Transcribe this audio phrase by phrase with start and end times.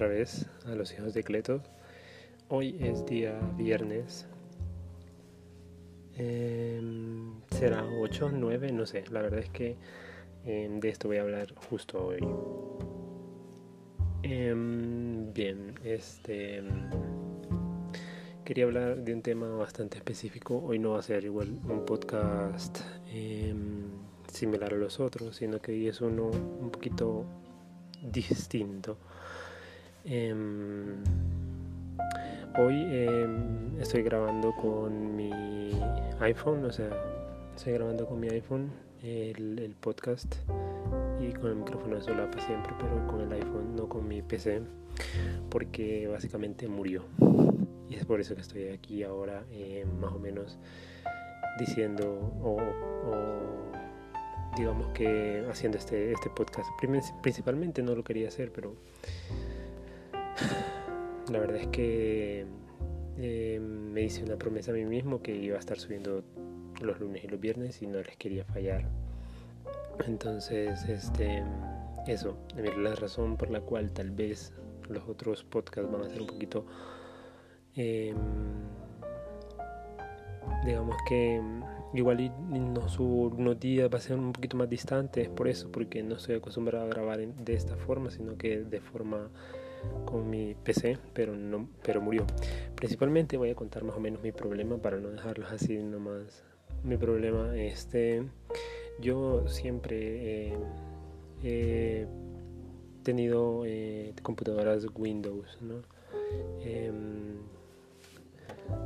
[0.00, 1.62] otra vez a los hijos de Cleto.
[2.48, 4.26] Hoy es día viernes.
[6.16, 9.04] Em, será 8, 9, no sé.
[9.10, 9.76] La verdad es que
[10.46, 12.26] em, de esto voy a hablar justo hoy.
[14.22, 16.62] Em, bien, este.
[18.42, 20.62] Quería hablar de un tema bastante específico.
[20.64, 22.78] Hoy no va a ser igual un podcast
[24.32, 27.26] similar a los otros, sino que hoy es uno un poquito
[28.00, 28.96] distinto.
[30.04, 31.02] Em,
[32.58, 35.72] hoy em, estoy grabando con mi
[36.20, 36.90] iPhone, o sea,
[37.54, 38.72] estoy grabando con mi iPhone
[39.02, 40.36] el, podcast
[41.20, 44.62] y con el micrófono de solapa siempre, pero con el iPhone, no con mi PC,
[45.50, 47.04] porque básicamente murió.
[47.88, 50.58] Y es por eso que estoy aquí ahora, eh, más o menos
[51.58, 52.58] diciendo o
[54.56, 56.68] digamos que haciendo este, este podcast.
[57.22, 58.74] Principalmente no lo quería hacer, pero
[61.30, 62.44] la verdad es que
[63.18, 66.22] eh, me hice una promesa a mí mismo que iba a estar subiendo
[66.80, 68.84] los lunes y los viernes y no les quería fallar.
[70.06, 71.42] Entonces, este,
[72.06, 74.52] eso, la razón por la cual tal vez
[74.88, 76.66] los otros podcasts van a ser un poquito,
[77.74, 78.16] em,
[80.64, 81.40] digamos que
[81.92, 85.70] Igual no subo unos días, va a ser un poquito más distante, es por eso,
[85.72, 89.28] porque no estoy acostumbrado a grabar de esta forma, sino que de forma
[90.04, 92.26] con mi PC, pero no, pero murió.
[92.74, 96.42] Principalmente voy a contar más o menos mi problema para no dejarlos así nomás.
[96.84, 98.24] Mi problema, este,
[99.00, 100.54] yo siempre
[101.42, 102.06] he
[103.02, 105.82] tenido eh, computadoras Windows, ¿no?
[106.62, 107.38] Em,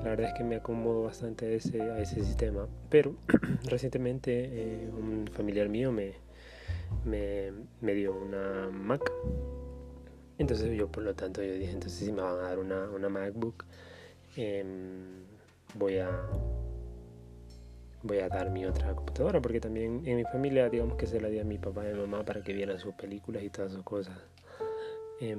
[0.02, 2.66] la verdad es que me acomodo bastante a ese, a ese sistema.
[2.90, 3.14] Pero
[3.68, 6.14] recientemente eh, un familiar mío me,
[7.04, 9.02] me, dio una Mac.
[10.38, 13.08] Entonces yo por lo tanto yo dije, entonces si me van a dar una, una
[13.08, 13.64] MacBook,
[14.36, 15.24] em,
[15.74, 16.10] voy a
[18.02, 21.28] voy a dar mi otra computadora porque también en mi familia digamos que se la
[21.28, 23.82] di a mi papá y mi mamá para que vieran sus películas y todas sus
[23.82, 24.16] cosas.
[25.20, 25.38] Em,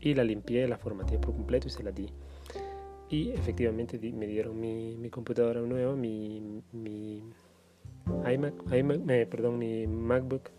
[0.00, 2.08] y la limpié, la formateé por completo y se la di.
[3.10, 7.22] Y efectivamente me dieron mi, mi computadora nueva, mi, mi
[8.06, 10.50] iMac, perdón, mi MacBook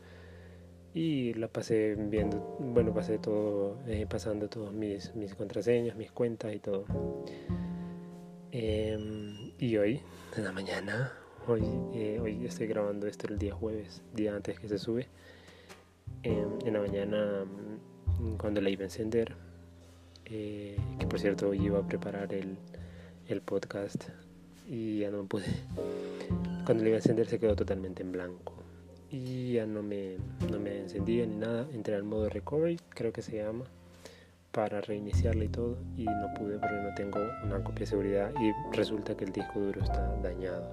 [1.00, 6.54] y la pasé viendo, bueno, pasé todo, eh, pasando todos mis, mis contraseñas, mis cuentas
[6.54, 6.84] y todo.
[8.52, 10.02] Em, y hoy,
[10.36, 11.14] en la mañana,
[11.48, 15.08] hoy, eh, hoy estoy grabando esto el día jueves, día antes que se sube.
[16.24, 19.36] Em, en la mañana, mm, cuando la iba a encender,
[20.26, 22.58] eh, que por cierto hoy iba a preparar el,
[23.30, 24.10] el podcast
[24.68, 25.46] y ya no pude.
[26.66, 28.59] Cuando le iba a encender se quedó totalmente en blanco
[29.12, 30.18] y ya no me,
[30.52, 31.68] no me encendía ni nada.
[31.74, 33.66] Entré al modo recovery, creo que se llama,
[34.52, 38.52] para reiniciarla y todo y no pude porque no tengo una copia de seguridad y
[38.76, 40.70] resulta que el disco duro está dañado.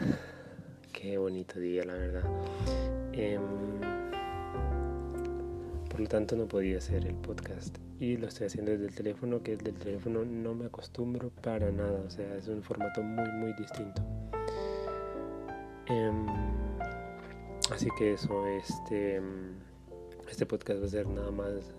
[0.92, 2.24] Qué bonito día, la verdad.
[3.12, 3.40] Em,
[5.90, 9.42] por lo tanto no podía hacer el podcast y lo estoy haciendo desde el teléfono,
[9.42, 13.30] que desde el teléfono no me acostumbro para nada, o sea, es un formato muy,
[13.32, 14.02] muy distinto.
[15.88, 16.26] Em,
[17.72, 19.20] así que eso, este,
[20.28, 21.74] este podcast va a ser nada más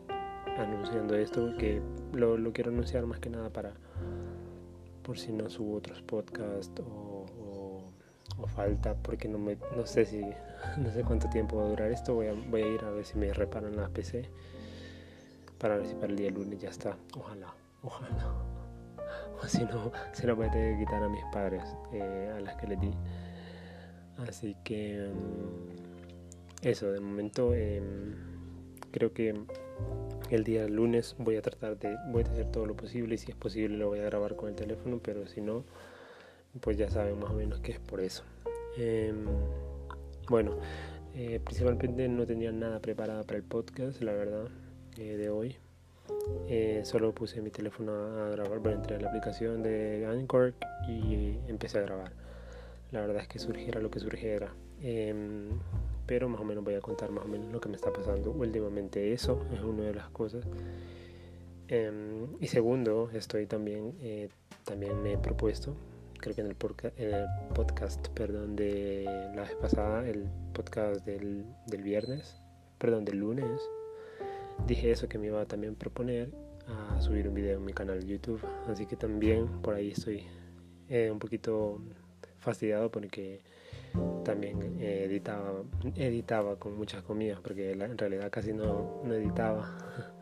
[0.58, 1.82] anunciando esto, que
[2.14, 3.74] lo, lo quiero anunciar más que nada para,
[5.04, 7.26] por si no subo otros podcasts o,
[8.56, 10.22] falta, porque no, me, no sé si,
[10.78, 13.06] no sé cuánto tiempo va a durar esto, voy a, voy a ir a ver
[13.06, 14.30] si me reparan la PC
[15.58, 16.98] para ver si para el día lunes ya está.
[17.16, 17.54] Ojalá,
[17.84, 18.10] ojalá.
[19.40, 22.40] O si no, se lo voy a tener que quitar a mis padres, eh, a
[22.40, 22.92] las que les di.
[24.28, 28.16] Así que mm, eso, de momento em,
[28.92, 29.36] creo que
[30.30, 33.32] el día lunes voy a tratar de, voy a hacer todo lo posible y si
[33.32, 35.64] es posible lo voy a grabar con el teléfono, pero si no,
[36.62, 38.24] pues ya saben más o menos que es por eso.
[38.78, 39.26] Em,
[40.30, 40.58] bueno,
[41.16, 44.48] eh, principalmente no tenía nada preparado para el podcast, la verdad.
[44.98, 45.56] Eh, de hoy.
[46.48, 50.54] Eh, solo puse mi teléfono a grabar, bueno, entré a la aplicación de Anchor
[50.88, 52.12] y empecé a grabar.
[52.92, 54.54] La verdad es que surgiera lo que surgiera.
[54.82, 55.50] Em,
[56.06, 58.32] pero más o menos voy a contar más o menos lo que me está pasando
[58.32, 59.14] últimamente.
[59.14, 60.46] Eso es una de las cosas.
[61.68, 64.30] Em, y segundo, estoy también, eh,
[64.64, 65.76] también me he propuesto,
[66.18, 66.56] creo que en el,
[66.96, 69.04] en el, podcast perdón, de
[69.36, 72.38] la vez pasada, el podcast del, del viernes,
[72.78, 73.60] perdón, del lunes,
[74.66, 76.32] dije eso que me iba a también proponer
[76.68, 78.42] a subir un video en mi canal de YouTube.
[78.68, 80.24] Así que también por ahí estoy
[80.90, 81.82] eh, un poquito
[82.40, 83.42] fastidiado porque
[84.24, 85.64] también editaba,
[85.96, 89.78] editaba con muchas comidas, porque en realidad casi no, no editaba.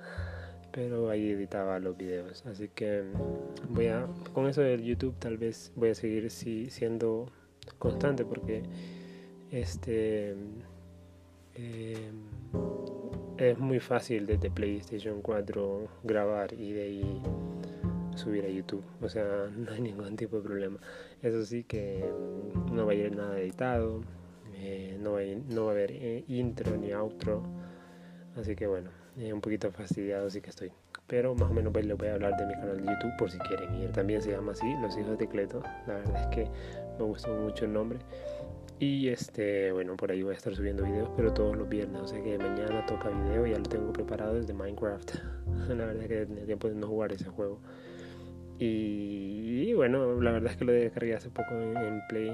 [0.76, 3.04] pero ahí editaba los videos así que
[3.70, 7.32] voy a con eso del YouTube tal vez voy a seguir si, siendo
[7.80, 8.62] constante porque
[9.52, 10.36] este
[11.56, 12.12] eh,
[13.38, 17.22] es muy fácil desde PlayStation 4 grabar y de ahí
[18.18, 20.80] subir a YouTube o sea no hay ningún tipo de problema
[21.22, 22.06] eso sí que
[22.72, 24.02] no va a ir nada editado
[24.56, 27.44] eh, no, va a, no va a haber eh, intro ni outro
[28.36, 30.72] así que bueno eh, un poquito fastidiado sí que estoy.
[31.08, 33.32] Pero más o menos pues, les voy a hablar de mi canal de YouTube por
[33.32, 33.92] si quieren ir.
[33.92, 35.62] También se llama así, Los Hijos de Cleto.
[35.88, 36.52] La verdad es que
[36.98, 38.00] me gustó mucho el nombre.
[38.80, 42.02] Y este, bueno, por ahí voy a estar subiendo videos, pero todos los viernes.
[42.02, 45.16] O sea que mañana toca video, ya lo tengo preparado desde Minecraft.
[45.70, 47.62] la verdad es que tenía tiempo de no jugar ese juego.
[48.58, 52.32] Y, bueno, la verdad es que lo descargué hace poco en, Play.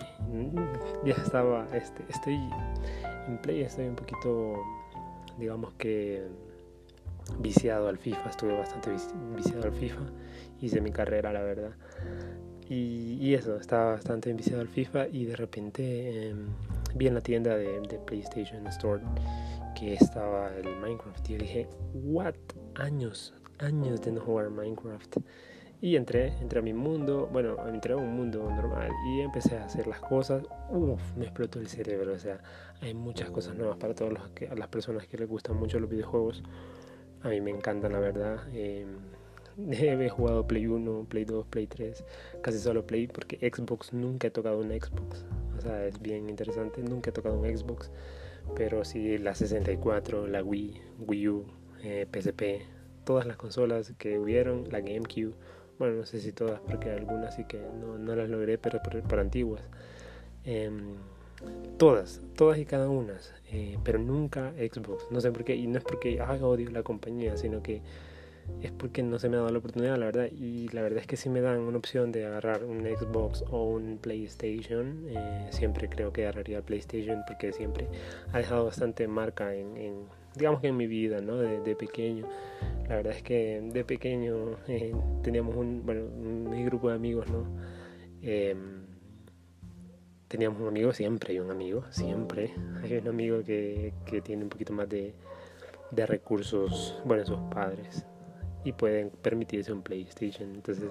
[1.04, 2.40] Ya estaba, este, estoy
[3.28, 4.62] en Play, estoy un poquito,
[5.40, 6.24] digamos que
[7.40, 8.92] viciado al FIFA, estuve bastante
[9.36, 10.02] viciado al FIFA,
[10.62, 11.72] hice mi carrera, la verdad.
[12.70, 16.48] Y, eso, estaba bastante viciado al FIFA y de repente em,
[16.96, 19.02] vi en la tienda de, PlayStation Store
[19.78, 22.36] que estaba el Minecraft y yo dije, what,
[22.76, 25.18] años, años de no jugar Minecraft.
[25.82, 29.66] Y entré, entré a mi mundo, bueno, entré a un mundo normal y empecé a
[29.66, 30.44] hacer las cosas.
[30.70, 32.14] Uf, me explotó el cerebro.
[32.14, 32.40] O sea,
[32.82, 34.14] hay muchas cosas nuevas para todas
[34.56, 36.44] las personas que les gustan mucho los videojuegos.
[37.24, 38.44] A mí me encantan, la verdad.
[38.54, 38.86] Eh,
[39.72, 42.04] he jugado Play 1, Play 2, Play 3,
[42.42, 45.26] casi solo Play, porque Xbox nunca he tocado una Xbox.
[45.58, 47.92] O sea, es bien interesante, nunca he tocado un Xbox.
[48.56, 51.46] Pero sí, la 64, la Wii, Wii U,
[51.84, 52.68] eh, PSP,
[53.04, 55.34] todas las consolas que hubieron, la GameCube.
[55.82, 59.20] Bueno, no sé si todas, porque algunas sí que no, no las logré, pero por,
[59.20, 59.64] antiguas.
[60.46, 60.94] Em,
[61.80, 63.16] todas, todas y cada una,
[63.52, 65.08] eh, pero nunca Xbox.
[65.10, 67.82] No sé por qué, y no es porque ay, odio la compañía, sino que
[68.62, 70.28] es porque no se me ha dado la oportunidad, la verdad.
[70.32, 73.64] Y la verdad es que si me dan una opción de agarrar un Xbox o
[73.64, 77.88] un PlayStation, eh, siempre creo que agarraría PlayStation porque siempre
[78.32, 80.06] ha dejado bastante marca en,
[80.36, 81.38] digamos que en mi vida, ¿no?
[81.38, 82.26] De, pequeño.
[82.88, 84.94] La verdad es que de pequeño eh,
[85.24, 87.46] teníamos un, bueno, mi grupo de amigos, ¿no?
[88.22, 88.86] Em,
[90.28, 94.50] teníamos un amigo, siempre hay un amigo, siempre hay un amigo que, que tiene un
[94.50, 95.14] poquito más de,
[95.92, 98.06] de, recursos, bueno, sus padres,
[98.64, 100.54] y pueden permitirse un PlayStation.
[100.56, 100.90] Entonces,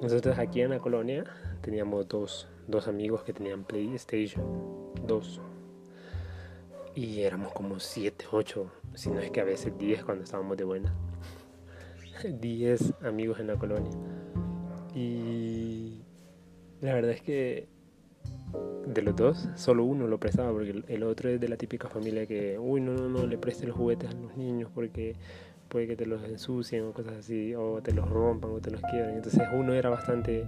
[0.00, 1.24] nosotros aquí en la colonia
[1.60, 4.44] teníamos dos, dos amigos que tenían PlayStation,
[5.06, 5.40] dos.
[6.94, 10.64] Y éramos como siete, ocho, si no es que a veces diez cuando estábamos de
[10.64, 10.94] buena.
[12.40, 13.92] diez amigos en la colonia.
[14.94, 16.02] Y
[16.80, 17.68] la verdad es que
[18.86, 22.26] de los dos, solo uno lo prestaba, porque el otro es de la típica familia
[22.26, 25.14] que, uy, no, no, no, le preste los juguetes a los niños porque
[25.68, 28.80] puede que te los ensucien o cosas así, o te los rompan o te los
[28.82, 29.14] quieran.
[29.16, 30.46] Entonces uno era bastante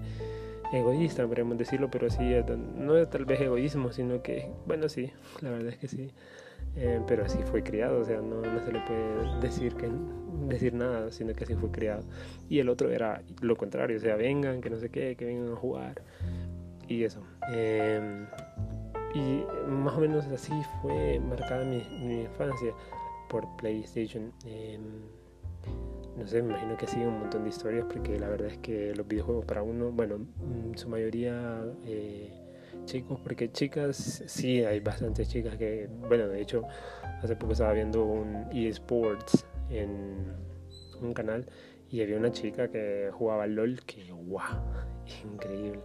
[0.72, 2.32] egoísta, podríamos decirlo, pero sí,
[2.76, 6.10] no es tal vez egoísmo, sino que, bueno, sí, la verdad es que sí.
[6.76, 9.90] Eh, pero así fue criado, o sea, no, no se le puede decir, que,
[10.46, 12.04] decir nada, sino que así fue criado.
[12.48, 15.52] Y el otro era lo contrario, o sea, vengan, que no sé qué, que vengan
[15.52, 16.02] a jugar
[16.90, 17.22] y eso.
[17.52, 18.26] Em,
[19.14, 20.52] y más o menos así
[20.82, 21.82] fue marcada mi,
[22.22, 22.72] infancia
[23.28, 24.32] por PlayStation.
[24.44, 24.82] Em,
[26.16, 28.94] no sé, me imagino que sigue un montón de historias porque la verdad es que
[28.94, 32.32] los videojuegos para uno, bueno, en su mayoría eh,
[32.84, 36.64] chicos, porque chicas sí hay bastantes chicas que, bueno, de hecho,
[37.22, 40.34] hace poco estaba viendo un eSports en
[41.00, 41.46] un canal
[41.90, 44.40] y había una chica que jugaba LOL que, wow,
[45.32, 45.80] increíble.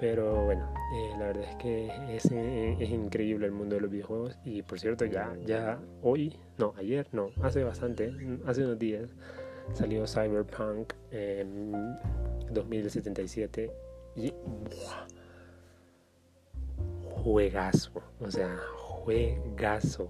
[0.00, 3.90] Pero bueno, eh, la verdad es que es, eh, es, increíble el mundo de los
[3.90, 4.38] videojuegos.
[4.44, 8.12] Y por cierto, ya, ya hoy, no, ayer, no, hace bastante,
[8.46, 9.10] hace unos días,
[9.74, 11.72] salió Cyberpunk en
[12.50, 13.70] 2077.
[14.16, 14.32] Y
[17.10, 20.08] juegazo, o sea, juegazo.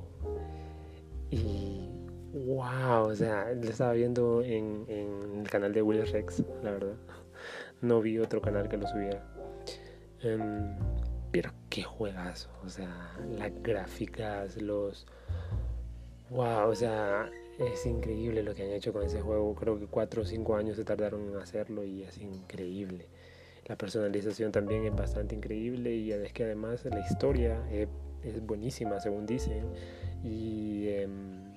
[1.31, 1.89] Y
[2.33, 6.97] wow, o sea, lo estaba viendo en, el canal de Will Rex, la verdad.
[7.81, 9.23] No vi otro canal que lo subiera
[10.21, 10.75] Em,
[11.31, 15.07] pero qué juegazo, o sea, las gráficas, los...
[16.31, 19.55] Wow, o sea, es increíble lo que han hecho con ese juego.
[19.55, 23.07] Creo que 4 o 5 años se tardaron en hacerlo y es increíble.
[23.67, 27.89] La personalización también es bastante increíble y es que además la historia es,
[28.43, 29.65] buenísima, según dicen.
[30.25, 31.53] Y em,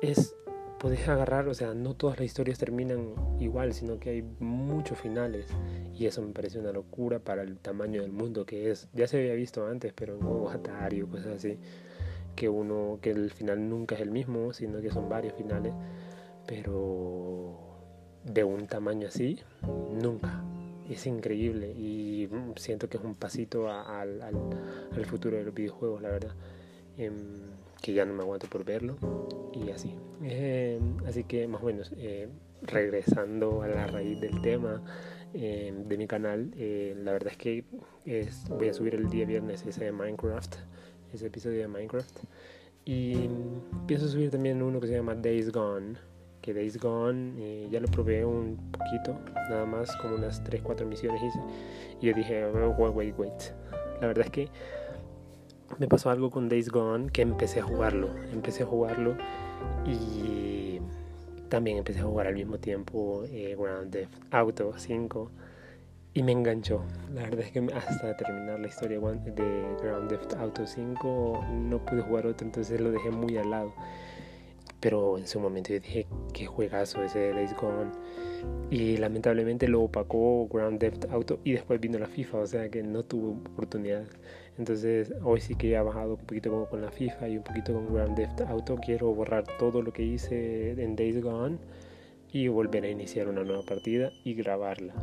[0.00, 0.34] es
[0.78, 5.46] podés agarrar, o sea, no todas las historias terminan igual, sino que hay muchos finales.
[5.94, 8.88] Y eso me parece una locura para el tamaño del mundo que es.
[8.92, 11.58] Ya se había visto antes, pero en juegos Atari o cosas así,
[12.36, 15.72] que uno, que el final nunca es el mismo, sino que son varios finales.
[16.46, 17.58] Pero
[18.24, 19.40] de un tamaño así,
[20.00, 20.44] nunca.
[20.88, 26.10] Es increíble y siento que es un pasito al, al, futuro de los videojuegos, la
[26.10, 26.32] verdad.
[26.96, 28.96] Em, que ya no me aguanto por verlo
[29.52, 29.94] y así.
[30.22, 32.28] Eh, así que más o menos, eh,
[32.62, 34.82] regresando a la raíz del tema
[35.34, 37.64] eh, de mi canal, la verdad es que
[38.04, 40.56] es, voy a subir el día viernes ese de Minecraft,
[41.12, 42.18] ese episodio de Minecraft.
[42.84, 43.28] Y
[43.86, 45.94] pienso subir también uno que se llama Days Gone.
[46.40, 49.18] Que Days Gone ya lo probé un poquito,
[49.50, 51.40] nada más como unas 3-4 misiones hice.
[52.00, 53.52] Y yo dije, oh, wait, wait, wait.
[54.00, 54.48] La verdad es que
[55.78, 58.08] me pasó algo con Days Gone que empecé a jugarlo.
[58.32, 59.16] Empecé a jugarlo
[59.84, 60.80] y
[61.48, 65.30] también empecé a jugar al mismo tiempo eh, Ground Theft Auto 5
[66.16, 66.82] y me enganchó.
[67.12, 72.00] La verdad es que hasta terminar la historia de Ground Theft Auto 5 no pude
[72.00, 73.74] jugar otro, entonces lo dejé muy al lado.
[74.80, 77.90] Pero en su momento yo dije, qué juegazo ese Days Gone.
[78.70, 82.82] Y lamentablemente lo opacó Ground Theft Auto y después vino la FIFA, o sea que
[82.82, 84.04] no tuvo oportunidad.
[84.56, 87.92] Entonces hoy sí que he bajado un poquito con la FIFA y un poquito con
[87.92, 88.76] Grand Theft Auto.
[88.76, 91.58] Quiero borrar todo lo que hice en Days Gone
[92.32, 94.94] y volver a iniciar una nueva partida y grabarla.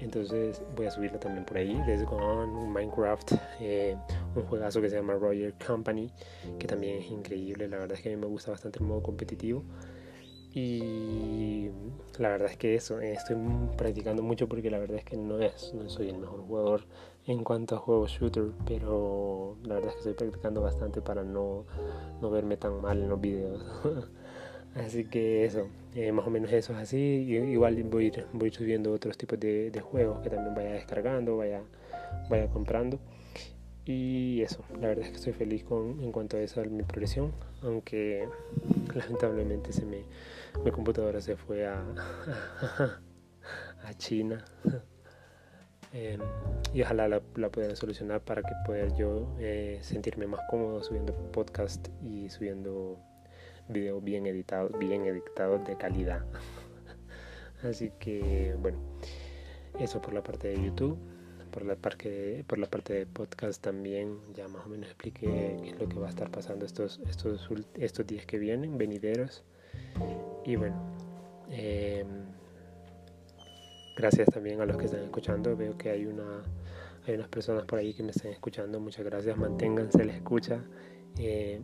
[0.00, 1.74] Entonces voy a subirla también por ahí.
[1.86, 3.96] Days Gone, Minecraft, eh,
[4.34, 6.10] un juegazo que se llama Roger Company,
[6.58, 7.68] que también es increíble.
[7.68, 9.62] La verdad es que a mí me gusta bastante el modo competitivo.
[10.54, 11.70] Y
[12.18, 13.36] la verdad es que eso, eh, estoy
[13.76, 16.84] practicando mucho porque la verdad es que no, es, no soy el mejor jugador
[17.26, 21.64] en cuanto a juegos shooter, pero la verdad es que estoy practicando bastante para no,
[22.20, 23.64] no verme tan mal en los videos.
[24.74, 26.96] así que eso, eh, más o menos eso es así.
[26.96, 31.62] igual voy, voy subiendo otros tipos de, juegos que también vaya descargando, vaya,
[32.28, 32.98] vaya comprando.
[33.84, 37.32] Y eso, la verdad es que estoy feliz con, en cuanto a esa mi progresión,
[37.62, 38.28] aunque
[38.94, 40.04] lamentablemente se me,
[40.64, 41.82] mi computadora se fue a,
[43.84, 44.44] a China.
[45.94, 46.20] Em,
[46.72, 51.12] y ojalá la, la, puedan solucionar para que pueda yo eh, sentirme más cómodo subiendo
[51.32, 52.98] podcast y subiendo
[53.68, 56.24] videos bien editados, bien editados de calidad.
[57.62, 58.78] Así que bueno,
[59.78, 60.98] eso por la parte de YouTube
[61.52, 65.86] por la parte por la parte de podcast también ya más o menos expliqué lo
[65.88, 69.44] que va a estar pasando estos estos estos días que vienen venideros.
[70.44, 70.74] Y bueno
[71.50, 72.08] em,
[73.96, 75.54] gracias también a los que están escuchando.
[75.56, 76.42] Veo que hay una
[77.06, 78.80] hay unas personas por ahí que me están escuchando.
[78.80, 79.36] Muchas gracias.
[79.36, 80.64] Manténganse la escucha.
[81.18, 81.60] Eh,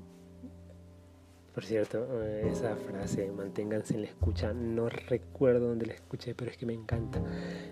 [1.59, 6.53] por cierto, eh, esa frase, manténganse en la escucha, no recuerdo dónde la escuché, pero
[6.53, 7.21] es que me encanta.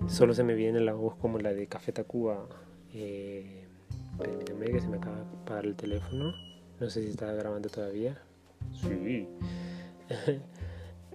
[0.09, 2.49] Solo se me viene la voz como la de Café Tacuba.
[2.93, 3.65] Eh,
[4.19, 6.35] permítanme que se me acaba de apagar el teléfono.
[6.81, 8.21] No sé si está grabando todavía.
[8.73, 9.29] Sí.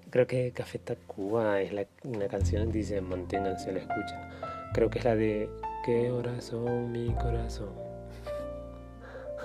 [0.09, 4.29] Creo que Café Tacuba es la, una canción que dice manténganse en la escucha.
[4.73, 5.49] Creo que es la de
[5.85, 7.73] ¿Qué horas son mi corazón?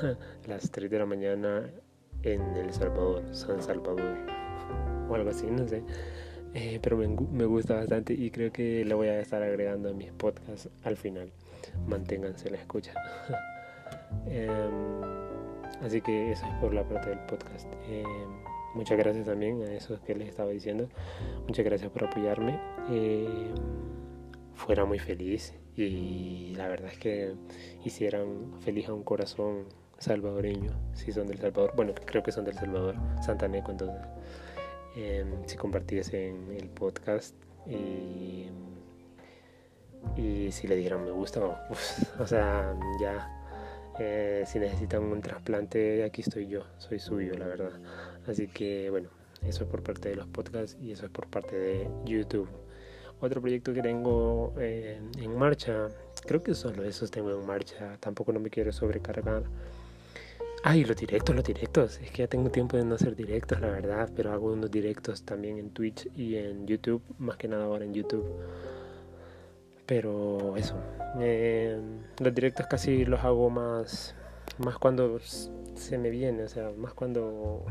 [0.46, 1.68] Las 3 de la mañana
[2.22, 4.16] en El Salvador, San Salvador,
[5.08, 5.82] o algo así, no sé.
[6.54, 9.92] Eh, pero me, me, gusta bastante y creo que le voy a estar agregando a
[9.92, 11.30] mis podcasts al final.
[11.86, 12.94] Manténganse la escucha.
[14.26, 14.70] eh,
[15.82, 17.66] así que eso es por la parte del podcast.
[17.88, 18.04] Eh,
[18.74, 20.88] muchas gracias también a esos que les estaba diciendo.
[21.46, 22.58] Muchas gracias por apoyarme.
[22.90, 23.50] Eh,
[24.54, 27.34] fuera muy feliz y la verdad es que
[27.84, 29.66] hicieran feliz a un corazón
[29.98, 34.02] salvadoreño, si son del Salvador, bueno, creo que son del Salvador, Santaneco, entonces,
[34.96, 37.34] em, si compartiesen el podcast
[37.66, 38.48] y,
[40.16, 41.40] y si le dieran me gusta,
[42.18, 43.36] o sea, ya,
[43.98, 47.72] eh, si necesitan un trasplante, aquí estoy yo, soy suyo, la verdad.
[48.26, 49.08] Así que, bueno,
[49.42, 52.48] eso es por parte de los podcasts y eso es por parte de YouTube.
[53.20, 55.88] Otro proyecto que tengo eh, en marcha,
[56.26, 59.44] creo que solo esos tengo en marcha, tampoco no me quiero sobrecargar
[60.68, 62.00] Ay, los directos, los directos.
[62.00, 65.22] Es que ya tengo tiempo de no hacer directos, la verdad, pero hago unos directos
[65.22, 68.26] también en Twitch y en YouTube, más que nada ahora en YouTube.
[69.86, 70.74] Pero eso,
[71.20, 71.80] eh,
[72.18, 74.16] los directos casi los hago más,
[74.58, 77.64] más cuando se me viene, o sea, más cuando,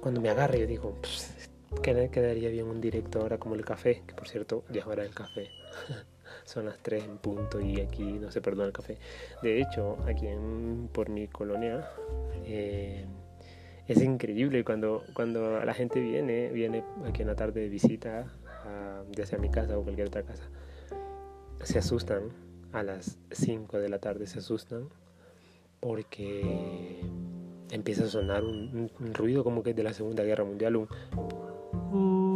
[0.00, 0.60] cuando me agarre.
[0.60, 1.50] Yo digo, pues,
[1.82, 5.14] quedaría bien un directo ahora como el café, que por cierto ya es hora del
[5.14, 5.50] café.
[6.50, 8.98] son las 3 en punto y aquí no se perdona el café.
[9.42, 11.88] De hecho, aquí en, por mi colonia
[12.44, 13.04] eh,
[13.86, 18.26] es increíble cuando, cuando la gente viene, viene aquí en la tarde de visita,
[19.12, 20.44] ya sea a mi casa o cualquier otra casa,
[21.62, 22.30] se asustan
[22.72, 24.88] a las 5 de la tarde, se asustan
[25.80, 27.00] porque
[27.70, 32.29] empieza a sonar un, ruido como que es de la Segunda Guerra Mundial, un...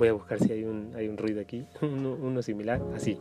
[0.00, 3.18] voy a buscar si hay un, hay un ruido aquí, uno, uno similar, así.